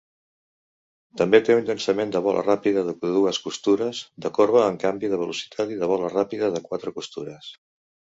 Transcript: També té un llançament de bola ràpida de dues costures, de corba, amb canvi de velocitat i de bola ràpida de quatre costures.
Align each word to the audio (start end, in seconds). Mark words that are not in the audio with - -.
També 1.21 1.41
té 1.49 1.57
un 1.57 1.67
llançament 1.67 2.15
de 2.15 2.21
bola 2.29 2.41
ràpida 2.47 2.85
de 2.89 2.95
dues 3.19 3.41
costures, 3.45 4.03
de 4.27 4.35
corba, 4.41 4.67
amb 4.71 4.85
canvi 4.87 5.15
de 5.15 5.23
velocitat 5.29 5.79
i 5.79 5.81
de 5.85 5.95
bola 5.97 6.13
ràpida 6.19 6.55
de 6.59 6.67
quatre 6.69 6.99
costures. 7.01 7.57